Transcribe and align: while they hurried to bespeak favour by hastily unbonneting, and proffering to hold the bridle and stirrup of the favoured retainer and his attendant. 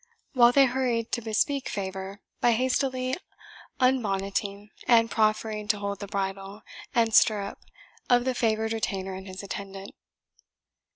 while 0.33 0.51
they 0.51 0.65
hurried 0.65 1.11
to 1.11 1.21
bespeak 1.21 1.69
favour 1.69 2.21
by 2.39 2.53
hastily 2.53 3.15
unbonneting, 3.79 4.69
and 4.87 5.11
proffering 5.11 5.67
to 5.67 5.77
hold 5.77 5.99
the 5.99 6.07
bridle 6.07 6.63
and 6.95 7.13
stirrup 7.13 7.59
of 8.09 8.25
the 8.25 8.33
favoured 8.33 8.73
retainer 8.73 9.13
and 9.13 9.27
his 9.27 9.43
attendant. 9.43 9.93